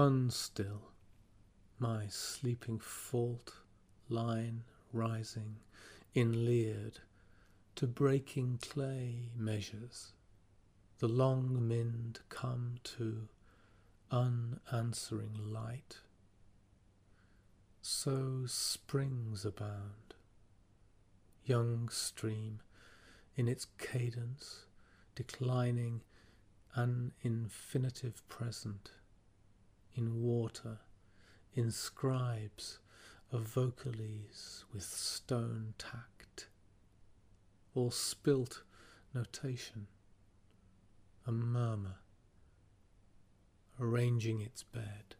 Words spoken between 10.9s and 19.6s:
the long mind come to unanswering light. So springs